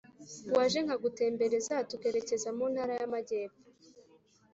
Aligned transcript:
Waje 0.55 0.79
nkagutembereza 0.85 1.75
tukerekeza 1.89 2.49
mu 2.57 2.65
Ntara 2.71 2.93
y’Amajyepfo 2.99 3.63